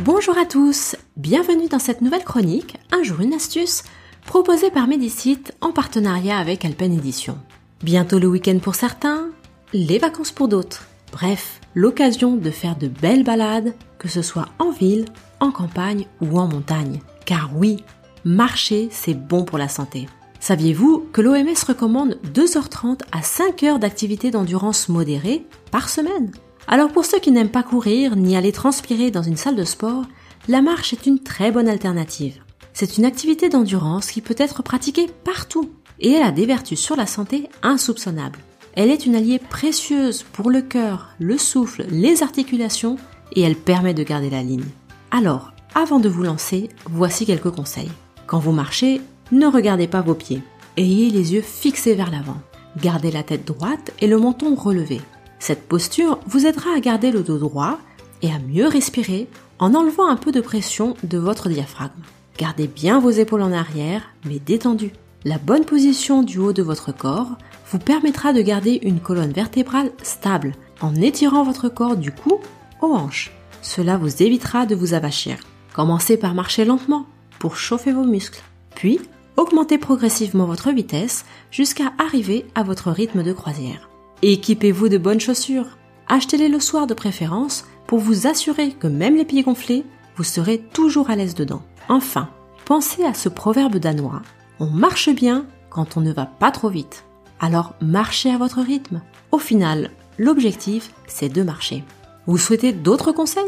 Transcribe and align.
Bonjour 0.00 0.36
à 0.36 0.44
tous, 0.44 0.96
bienvenue 1.16 1.68
dans 1.68 1.78
cette 1.78 2.00
nouvelle 2.00 2.24
chronique, 2.24 2.78
un 2.90 3.04
jour 3.04 3.20
une 3.20 3.32
astuce, 3.32 3.84
proposée 4.26 4.72
par 4.72 4.88
Medicite 4.88 5.54
en 5.60 5.70
partenariat 5.70 6.36
avec 6.36 6.64
Alpen 6.64 6.92
Edition. 6.92 7.38
Bientôt 7.80 8.18
le 8.18 8.26
week-end 8.26 8.58
pour 8.58 8.74
certains, 8.74 9.28
les 9.72 10.00
vacances 10.00 10.32
pour 10.32 10.48
d'autres. 10.48 10.88
Bref, 11.12 11.60
l'occasion 11.74 12.34
de 12.34 12.50
faire 12.50 12.76
de 12.76 12.88
belles 12.88 13.22
balades, 13.22 13.72
que 13.98 14.08
ce 14.08 14.20
soit 14.20 14.48
en 14.58 14.72
ville, 14.72 15.04
en 15.38 15.52
campagne 15.52 16.06
ou 16.20 16.40
en 16.40 16.48
montagne. 16.48 17.00
Car 17.24 17.52
oui, 17.54 17.84
marcher, 18.24 18.88
c'est 18.90 19.14
bon 19.14 19.44
pour 19.44 19.58
la 19.58 19.68
santé. 19.68 20.08
Saviez-vous 20.40 21.06
que 21.12 21.20
l'OMS 21.20 21.64
recommande 21.68 22.18
2h30 22.34 23.02
à 23.12 23.22
5 23.22 23.62
heures 23.62 23.78
d'activité 23.78 24.32
d'endurance 24.32 24.88
modérée 24.88 25.46
par 25.70 25.88
semaine? 25.88 26.32
Alors 26.66 26.90
pour 26.90 27.04
ceux 27.04 27.18
qui 27.18 27.30
n'aiment 27.30 27.50
pas 27.50 27.62
courir 27.62 28.16
ni 28.16 28.36
aller 28.36 28.52
transpirer 28.52 29.10
dans 29.10 29.22
une 29.22 29.36
salle 29.36 29.56
de 29.56 29.64
sport, 29.64 30.04
la 30.48 30.62
marche 30.62 30.92
est 30.92 31.06
une 31.06 31.18
très 31.18 31.50
bonne 31.50 31.68
alternative. 31.68 32.40
C'est 32.72 32.98
une 32.98 33.04
activité 33.04 33.48
d'endurance 33.48 34.10
qui 34.10 34.20
peut 34.20 34.34
être 34.38 34.62
pratiquée 34.62 35.06
partout 35.24 35.70
et 36.00 36.12
elle 36.12 36.22
a 36.22 36.32
des 36.32 36.46
vertus 36.46 36.80
sur 36.80 36.96
la 36.96 37.06
santé 37.06 37.48
insoupçonnables. 37.62 38.38
Elle 38.74 38.90
est 38.90 39.06
une 39.06 39.14
alliée 39.14 39.38
précieuse 39.38 40.24
pour 40.32 40.50
le 40.50 40.60
cœur, 40.60 41.10
le 41.20 41.38
souffle, 41.38 41.86
les 41.90 42.22
articulations 42.22 42.96
et 43.32 43.42
elle 43.42 43.56
permet 43.56 43.94
de 43.94 44.02
garder 44.02 44.30
la 44.30 44.42
ligne. 44.42 44.64
Alors, 45.10 45.52
avant 45.74 46.00
de 46.00 46.08
vous 46.08 46.24
lancer, 46.24 46.68
voici 46.86 47.26
quelques 47.26 47.50
conseils. 47.50 47.90
Quand 48.26 48.38
vous 48.38 48.52
marchez, 48.52 49.00
ne 49.32 49.46
regardez 49.46 49.86
pas 49.86 50.00
vos 50.00 50.14
pieds. 50.14 50.42
Ayez 50.76 51.10
les 51.10 51.34
yeux 51.34 51.42
fixés 51.42 51.94
vers 51.94 52.10
l'avant. 52.10 52.38
Gardez 52.82 53.12
la 53.12 53.22
tête 53.22 53.46
droite 53.46 53.92
et 54.00 54.08
le 54.08 54.18
menton 54.18 54.56
relevé. 54.56 55.00
Cette 55.46 55.68
posture 55.68 56.20
vous 56.26 56.46
aidera 56.46 56.70
à 56.74 56.80
garder 56.80 57.10
le 57.10 57.22
dos 57.22 57.36
droit 57.36 57.78
et 58.22 58.32
à 58.32 58.38
mieux 58.38 58.66
respirer 58.66 59.28
en 59.58 59.74
enlevant 59.74 60.08
un 60.08 60.16
peu 60.16 60.32
de 60.32 60.40
pression 60.40 60.96
de 61.02 61.18
votre 61.18 61.50
diaphragme. 61.50 62.00
Gardez 62.38 62.66
bien 62.66 62.98
vos 62.98 63.10
épaules 63.10 63.42
en 63.42 63.52
arrière, 63.52 64.00
mais 64.24 64.38
détendues. 64.38 64.94
La 65.26 65.36
bonne 65.36 65.66
position 65.66 66.22
du 66.22 66.38
haut 66.38 66.54
de 66.54 66.62
votre 66.62 66.96
corps 66.96 67.36
vous 67.70 67.78
permettra 67.78 68.32
de 68.32 68.40
garder 68.40 68.80
une 68.84 69.00
colonne 69.00 69.34
vertébrale 69.34 69.92
stable 70.02 70.52
en 70.80 70.94
étirant 70.94 71.44
votre 71.44 71.68
corps 71.68 71.98
du 71.98 72.10
cou 72.10 72.40
aux 72.80 72.94
hanches. 72.94 73.30
Cela 73.60 73.98
vous 73.98 74.22
évitera 74.22 74.64
de 74.64 74.74
vous 74.74 74.94
avachir. 74.94 75.36
Commencez 75.74 76.16
par 76.16 76.32
marcher 76.32 76.64
lentement 76.64 77.04
pour 77.38 77.58
chauffer 77.58 77.92
vos 77.92 78.04
muscles. 78.04 78.42
Puis, 78.74 78.98
augmentez 79.36 79.76
progressivement 79.76 80.46
votre 80.46 80.70
vitesse 80.70 81.26
jusqu'à 81.50 81.92
arriver 81.98 82.46
à 82.54 82.62
votre 82.62 82.90
rythme 82.90 83.22
de 83.22 83.34
croisière. 83.34 83.90
Équipez-vous 84.26 84.88
de 84.88 84.96
bonnes 84.96 85.20
chaussures. 85.20 85.76
Achetez-les 86.08 86.48
le 86.48 86.58
soir 86.58 86.86
de 86.86 86.94
préférence 86.94 87.66
pour 87.86 87.98
vous 87.98 88.26
assurer 88.26 88.70
que 88.70 88.86
même 88.86 89.16
les 89.16 89.26
pieds 89.26 89.42
gonflés, 89.42 89.84
vous 90.16 90.24
serez 90.24 90.60
toujours 90.72 91.10
à 91.10 91.14
l'aise 91.14 91.34
dedans. 91.34 91.60
Enfin, 91.90 92.30
pensez 92.64 93.04
à 93.04 93.12
ce 93.12 93.28
proverbe 93.28 93.76
danois. 93.76 94.22
On 94.60 94.70
marche 94.70 95.10
bien 95.10 95.44
quand 95.68 95.98
on 95.98 96.00
ne 96.00 96.10
va 96.10 96.24
pas 96.24 96.50
trop 96.50 96.70
vite. 96.70 97.04
Alors 97.38 97.74
marchez 97.82 98.30
à 98.30 98.38
votre 98.38 98.62
rythme. 98.62 99.02
Au 99.30 99.36
final, 99.36 99.90
l'objectif, 100.16 100.94
c'est 101.06 101.28
de 101.28 101.42
marcher. 101.42 101.84
Vous 102.26 102.38
souhaitez 102.38 102.72
d'autres 102.72 103.12
conseils? 103.12 103.44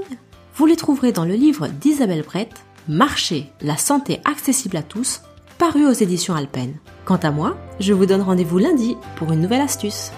Vous 0.56 0.66
les 0.66 0.76
trouverez 0.76 1.12
dans 1.12 1.24
le 1.24 1.36
livre 1.36 1.68
d'Isabelle 1.68 2.22
Brett, 2.22 2.52
Marcher, 2.86 3.50
la 3.62 3.78
santé 3.78 4.20
accessible 4.26 4.76
à 4.76 4.82
tous, 4.82 5.22
paru 5.56 5.86
aux 5.86 5.92
éditions 5.92 6.34
Alpen. 6.34 6.74
Quant 7.06 7.16
à 7.16 7.30
moi, 7.30 7.56
je 7.80 7.94
vous 7.94 8.04
donne 8.04 8.20
rendez-vous 8.20 8.58
lundi 8.58 8.94
pour 9.16 9.32
une 9.32 9.40
nouvelle 9.40 9.62
astuce. 9.62 10.12